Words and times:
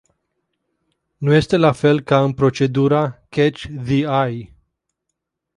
Nu 1.17 1.33
este 1.33 1.57
la 1.57 1.71
fel 1.71 2.01
ca 2.01 2.23
în 2.23 2.33
procedura 2.33 3.25
"catch-the-eye”. 3.29 4.53